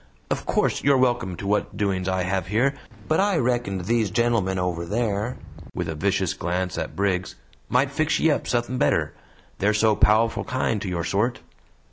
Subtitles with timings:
[0.31, 2.73] "Of course, you're welcome to what doings I hev here,
[3.07, 5.37] but I reckoned these gentlemen over there,"
[5.75, 7.35] with a vicious glance at Briggs,
[7.69, 9.13] "might fix ye up suthin' better;
[9.59, 11.41] they're so pow'ful kind to your sort."